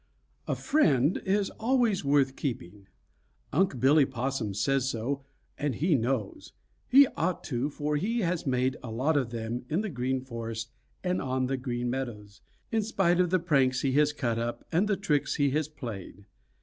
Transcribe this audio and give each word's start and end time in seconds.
A 0.47 0.55
friend 0.55 1.21
is 1.27 1.51
always 1.59 2.03
worth 2.03 2.35
keeping. 2.35 2.87
Unc' 3.53 3.79
Billy 3.79 4.03
Possum 4.03 4.55
says 4.55 4.89
so, 4.89 5.23
and 5.59 5.75
he 5.75 5.93
knows. 5.93 6.53
He 6.87 7.05
ought 7.15 7.43
to, 7.43 7.69
for 7.69 7.97
he 7.97 8.21
has 8.21 8.47
made 8.47 8.77
a 8.81 8.89
lot 8.89 9.15
of 9.15 9.29
them 9.29 9.63
in 9.69 9.81
the 9.81 9.89
Green 9.91 10.19
Forest 10.19 10.71
and 11.03 11.21
on 11.21 11.45
the 11.45 11.55
Green 11.55 11.91
Meadows, 11.91 12.41
in 12.71 12.81
spite 12.81 13.19
of 13.19 13.29
the 13.29 13.37
pranks 13.37 13.81
he 13.81 13.91
has 13.91 14.11
cut 14.11 14.39
up 14.39 14.65
and 14.71 14.87
the 14.87 14.97
tricks 14.97 15.35
he 15.35 15.51
has 15.51 15.67
played. 15.67 16.25